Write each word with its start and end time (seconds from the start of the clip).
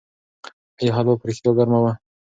آیا 0.79 0.91
هلوا 0.97 1.15
په 1.19 1.25
رښتیا 1.29 1.51
ګرمه 1.57 1.79
وه؟ 1.83 1.91